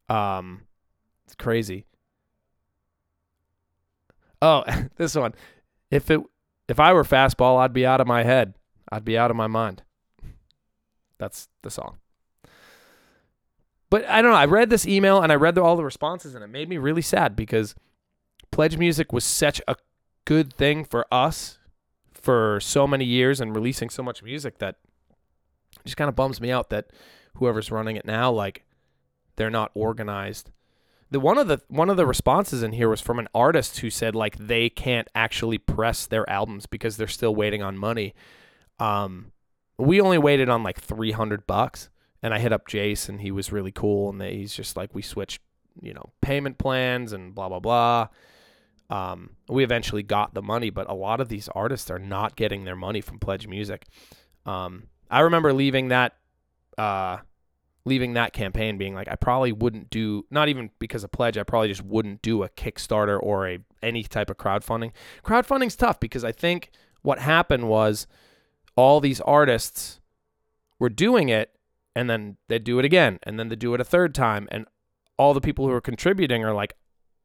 [0.08, 0.62] Um,
[1.24, 1.86] it's crazy.
[4.40, 4.64] Oh,
[4.96, 5.34] this one.
[5.90, 6.20] If it
[6.68, 8.54] if I were fastball, I'd be out of my head.
[8.90, 9.82] I'd be out of my mind.
[11.18, 11.98] That's the song.
[13.88, 14.36] But I don't know.
[14.36, 16.76] I read this email and I read the, all the responses and it made me
[16.76, 17.74] really sad because
[18.50, 19.76] Pledge Music was such a
[20.24, 21.58] good thing for us
[22.12, 24.76] for so many years and releasing so much music that
[25.87, 26.90] just kind of bums me out that
[27.37, 28.64] whoever's running it now like
[29.37, 30.51] they're not organized
[31.11, 33.90] the one of the one of the responses in here was from an artist who
[33.90, 38.14] said like they can't actually press their albums because they're still waiting on money.
[38.81, 39.33] Um,
[39.79, 41.90] we only waited on like three hundred bucks,
[42.22, 45.03] and I hit up Jace, and he was really cool, and he's just like we
[45.03, 45.40] switched,
[45.81, 48.09] you know, payment plans and blah blah blah.
[48.88, 52.64] Um, we eventually got the money, but a lot of these artists are not getting
[52.64, 53.87] their money from Pledge Music.
[54.44, 56.14] Um, I remember leaving that
[56.79, 57.19] uh,
[57.87, 61.45] leaving that campaign being like I probably wouldn't do not even because of pledge I
[61.45, 64.90] probably just wouldn't do a Kickstarter or a any type of crowdfunding.
[65.25, 66.71] Crowdfunding's tough because I think
[67.03, 68.07] what happened was
[68.75, 70.01] all these artists
[70.79, 71.53] were doing it
[71.95, 74.66] and then they do it again and then they do it a third time and
[75.16, 76.75] all the people who are contributing are like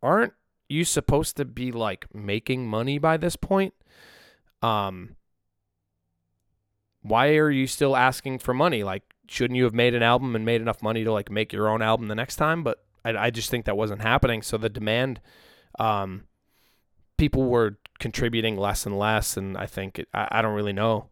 [0.04, 0.34] aren't
[0.70, 3.74] you supposed to be like making money by this point?
[4.62, 5.16] Um
[7.02, 8.84] why are you still asking for money?
[8.84, 11.70] Like shouldn't you have made an album and made enough money to like make your
[11.70, 12.64] own album the next time?
[12.64, 14.42] But I, I just think that wasn't happening.
[14.42, 15.22] So the demand,
[15.80, 16.26] um,
[17.18, 21.10] people were contributing less and less, and I think it, I, I don't really know.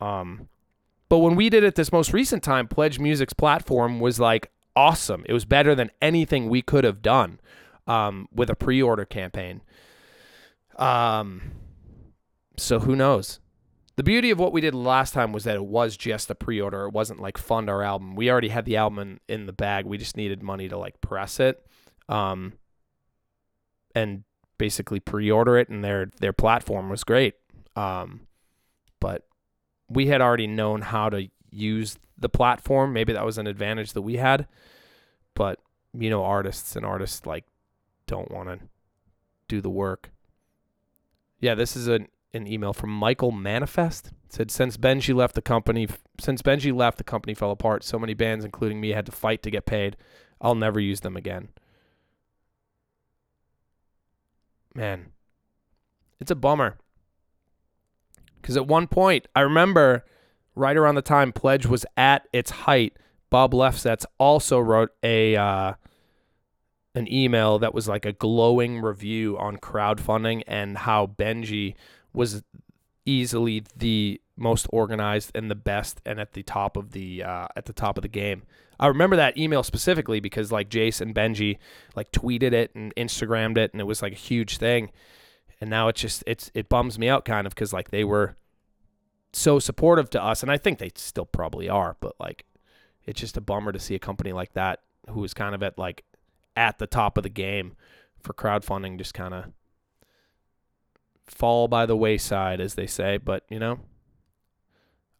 [0.00, 0.48] Um,
[1.10, 5.24] but when we did it this most recent time, Pledge Music's platform was like awesome.
[5.28, 7.40] It was better than anything we could have done
[7.86, 9.60] um, with a pre-order campaign.
[10.76, 11.52] Um,
[12.56, 13.40] so who knows?
[13.96, 16.86] The beauty of what we did last time was that it was just a pre-order.
[16.86, 18.14] It wasn't like fund our album.
[18.14, 19.84] We already had the album in, in the bag.
[19.84, 21.66] We just needed money to like press it,
[22.08, 22.54] um,
[23.94, 24.24] and
[24.58, 25.68] basically pre-order it.
[25.68, 27.34] And their their platform was great,
[27.76, 28.22] um,
[29.00, 29.26] but
[29.88, 32.92] we had already known how to use the platform.
[32.92, 34.46] Maybe that was an advantage that we had,
[35.34, 35.58] but
[35.92, 37.44] you know, artists and artists like
[38.06, 38.60] don't want to
[39.48, 40.10] do the work.
[41.40, 44.08] Yeah, this is an an email from Michael Manifest.
[44.26, 45.88] It said since Benji left the company,
[46.18, 47.82] since Benji left, the company fell apart.
[47.84, 49.96] So many bands, including me, had to fight to get paid.
[50.40, 51.48] I'll never use them again.
[54.74, 55.12] Man,
[56.20, 56.76] it's a bummer.
[58.40, 60.04] Because at one point, I remember
[60.54, 62.96] right around the time Pledge was at its height,
[63.30, 65.74] Bob Lefsetz also wrote a uh,
[66.94, 71.74] an email that was like a glowing review on crowdfunding and how Benji
[72.12, 72.42] was
[73.06, 77.66] easily the most organized and the best and at the top of the uh, at
[77.66, 78.42] the top of the game.
[78.78, 81.58] I remember that email specifically because like Jace and Benji
[81.94, 84.90] like tweeted it and Instagrammed it and it was like a huge thing.
[85.60, 88.36] And now it's just it's it bums me out kind of because like they were
[89.32, 92.46] so supportive to us and I think they still probably are, but like
[93.04, 94.80] it's just a bummer to see a company like that
[95.10, 96.04] who is kind of at like
[96.56, 97.76] at the top of the game
[98.22, 99.44] for crowdfunding just kind of
[101.30, 103.16] fall by the wayside, as they say.
[103.16, 103.80] But you know,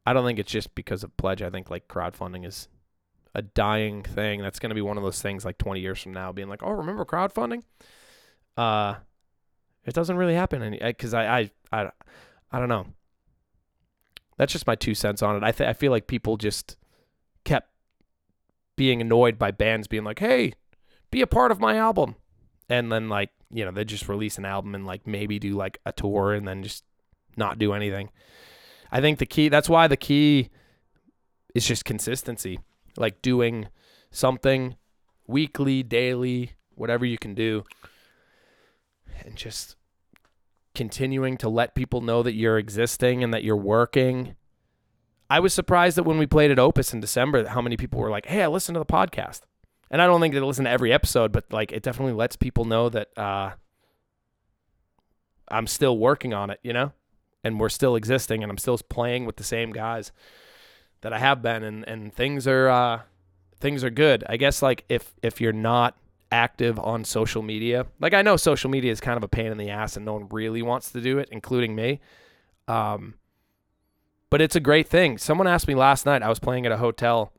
[0.04, 1.42] I don't think it's just because of pledge.
[1.42, 2.68] I think like crowdfunding is
[3.34, 4.42] a dying thing.
[4.42, 6.62] That's going to be one of those things like 20 years from now, being like,
[6.62, 7.62] oh, remember crowdfunding?
[8.56, 8.96] Uh,
[9.84, 11.90] it doesn't really happen any because I, I I
[12.50, 12.86] I don't know.
[14.36, 15.42] That's just my two cents on it.
[15.42, 16.76] I th- I feel like people just
[17.44, 17.70] kept
[18.76, 20.54] being annoyed by bands being like, "Hey,
[21.10, 22.16] be a part of my album,"
[22.68, 25.78] and then like you know they just release an album and like maybe do like
[25.84, 26.84] a tour and then just
[27.36, 28.10] not do anything.
[28.92, 29.48] I think the key.
[29.48, 30.50] That's why the key
[31.54, 32.60] is just consistency,
[32.96, 33.68] like doing
[34.10, 34.76] something
[35.26, 37.64] weekly, daily, whatever you can do,
[39.24, 39.76] and just
[40.74, 44.34] continuing to let people know that you're existing and that you're working.
[45.28, 48.10] I was surprised that when we played at Opus in December, how many people were
[48.10, 49.42] like, "Hey, I listened to the podcast."
[49.90, 52.64] And I don't think they listen to every episode, but like it definitely lets people
[52.64, 53.50] know that uh,
[55.48, 56.92] I'm still working on it, you know,
[57.42, 60.12] and we're still existing, and I'm still playing with the same guys
[61.00, 63.00] that I have been, and and things are uh,
[63.58, 64.24] things are good.
[64.28, 65.96] I guess like if if you're not
[66.30, 69.58] active on social media, like I know social media is kind of a pain in
[69.58, 72.00] the ass, and no one really wants to do it, including me.
[72.68, 73.14] Um,
[74.30, 75.18] but it's a great thing.
[75.18, 76.22] Someone asked me last night.
[76.22, 77.32] I was playing at a hotel,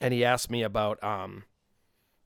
[0.00, 1.02] and he asked me about.
[1.02, 1.44] Um,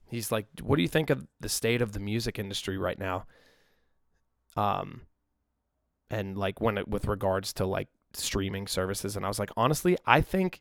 [0.07, 3.27] he's like, "What do you think of the state of the music industry right now?"
[4.57, 5.03] Um,
[6.11, 9.97] and like when it with regards to like streaming services, and I was like, honestly,
[10.07, 10.61] I think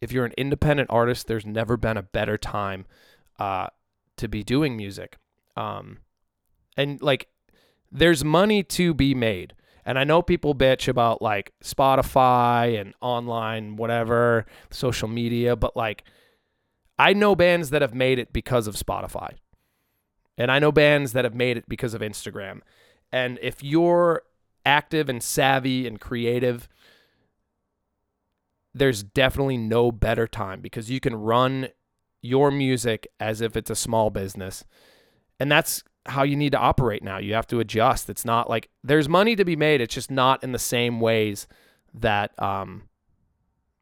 [0.00, 2.86] if you're an independent artist, there's never been a better time
[3.38, 3.68] uh,
[4.16, 5.16] to be doing music.
[5.56, 5.98] Um,
[6.76, 7.28] and like,
[7.90, 9.54] there's money to be made.
[9.84, 16.04] And I know people bitch about like Spotify and online, whatever, social media, but like,
[17.02, 19.34] I know bands that have made it because of Spotify.
[20.38, 22.60] And I know bands that have made it because of Instagram.
[23.10, 24.22] And if you're
[24.64, 26.68] active and savvy and creative,
[28.72, 31.70] there's definitely no better time because you can run
[32.20, 34.64] your music as if it's a small business.
[35.40, 37.18] And that's how you need to operate now.
[37.18, 38.08] You have to adjust.
[38.08, 41.48] It's not like there's money to be made, it's just not in the same ways
[41.94, 42.84] that um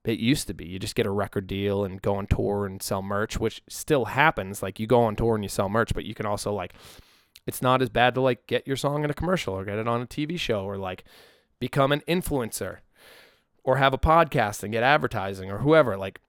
[0.05, 0.67] it used to be.
[0.67, 4.07] You just get a record deal and go on tour and sell merch, which still
[4.07, 4.63] happens.
[4.63, 6.75] Like you go on tour and you sell merch, but you can also like
[7.47, 9.89] it's not as bad to like get your song in a commercial or get it
[9.89, 11.05] on a TV show or like
[11.59, 12.79] become an influencer
[13.65, 16.21] or have a podcast and get advertising or whoever like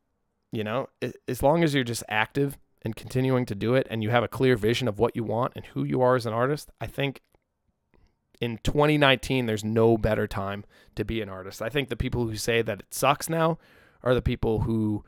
[0.51, 0.89] you know
[1.27, 4.27] as long as you're just active and continuing to do it and you have a
[4.27, 7.21] clear vision of what you want and who you are as an artist i think
[8.41, 10.65] in 2019 there's no better time
[10.95, 13.57] to be an artist i think the people who say that it sucks now
[14.03, 15.05] are the people who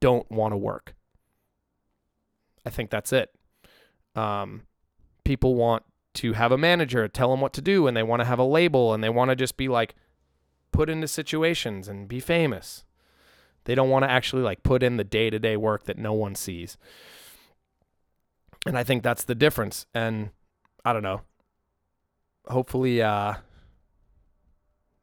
[0.00, 0.94] don't want to work
[2.66, 3.30] i think that's it
[4.16, 4.62] um,
[5.24, 5.82] people want
[6.14, 8.44] to have a manager tell them what to do and they want to have a
[8.44, 9.94] label and they want to just be like
[10.74, 12.84] put into situations and be famous.
[13.64, 16.76] They don't want to actually like put in the day-to-day work that no one sees.
[18.66, 20.30] And I think that's the difference and
[20.84, 21.22] I don't know.
[22.46, 23.34] Hopefully uh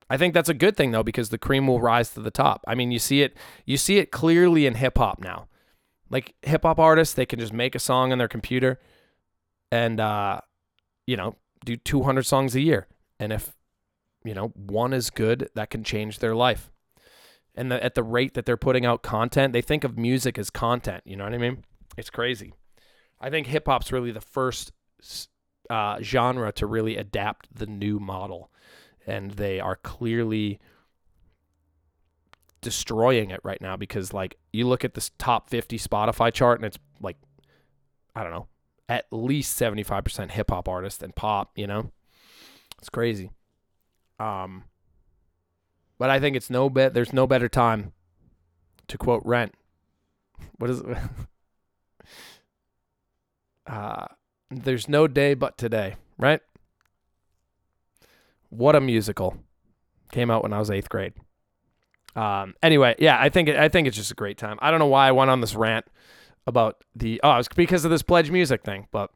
[0.09, 2.63] I think that's a good thing though because the cream will rise to the top.
[2.67, 5.47] I mean, you see it you see it clearly in hip hop now.
[6.09, 8.79] Like hip hop artists, they can just make a song on their computer
[9.71, 10.41] and uh
[11.07, 11.35] you know,
[11.65, 12.87] do 200 songs a year.
[13.19, 13.55] And if
[14.23, 16.71] you know, one is good, that can change their life.
[17.55, 20.49] And the, at the rate that they're putting out content, they think of music as
[20.49, 21.03] content.
[21.05, 21.65] You know what I mean?
[21.97, 22.53] It's crazy.
[23.19, 24.71] I think hip hop's really the first
[25.71, 28.51] uh, genre to really adapt the new model,
[29.07, 30.59] and they are clearly
[32.59, 36.65] destroying it right now because like you look at this top 50 Spotify chart and
[36.65, 37.17] it's like
[38.13, 38.47] I don't know,
[38.89, 41.91] at least 75% hip hop artists and pop, you know?
[42.77, 43.31] It's crazy.
[44.19, 44.65] Um,
[45.97, 46.93] but I think it's no bet.
[46.93, 47.93] There's no better time
[48.89, 49.53] to quote Rent.
[50.57, 50.97] What is it?
[53.67, 54.07] uh,
[54.51, 56.41] there's no day but today, right?
[58.49, 59.37] What a musical!
[60.11, 61.13] Came out when I was eighth grade.
[62.15, 64.59] Um, anyway, yeah, I think I think it's just a great time.
[64.61, 65.85] I don't know why I went on this rant
[66.45, 69.11] about the oh, it's because of this pledge music thing, but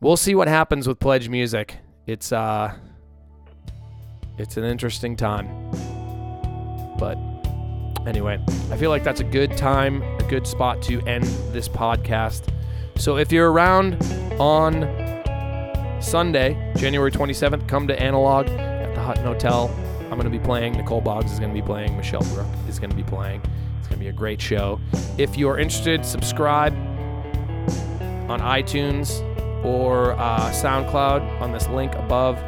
[0.00, 1.76] we'll see what happens with pledge music.
[2.06, 2.74] It's uh
[4.38, 5.48] it's an interesting time.
[6.98, 7.18] But
[8.06, 12.53] anyway, I feel like that's a good time, a good spot to end this podcast.
[12.96, 14.02] So if you're around
[14.38, 14.82] on
[16.00, 19.68] Sunday, January 27th, come to Analog at the Hutton Hotel.
[20.02, 20.74] I'm going to be playing.
[20.74, 21.96] Nicole Boggs is going to be playing.
[21.96, 23.42] Michelle Brook is going to be playing.
[23.78, 24.80] It's going to be a great show.
[25.18, 26.72] If you're interested, subscribe
[28.30, 29.20] on iTunes
[29.64, 32.38] or uh, SoundCloud on this link above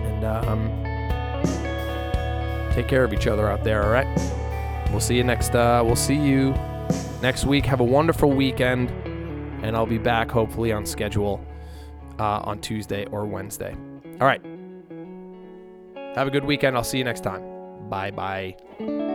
[0.00, 0.70] And um,
[2.74, 3.84] take care of each other out there.
[3.84, 4.06] All right.
[4.90, 5.54] We'll see you next.
[5.54, 6.54] Uh, we'll see you
[7.22, 7.66] next week.
[7.66, 8.90] Have a wonderful weekend,
[9.62, 11.44] and I'll be back hopefully on schedule
[12.18, 13.74] uh, on Tuesday or Wednesday.
[14.20, 14.42] All right.
[16.14, 16.76] Have a good weekend.
[16.76, 17.42] I'll see you next time.
[17.88, 19.14] Bye bye.